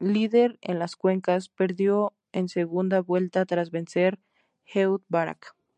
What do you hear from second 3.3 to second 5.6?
tras vencer Ehud Barak.